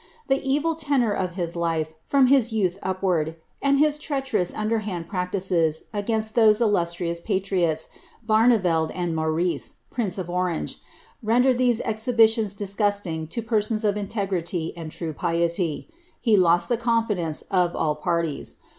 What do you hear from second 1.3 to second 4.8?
his life, from his youth upward, and his treacherous un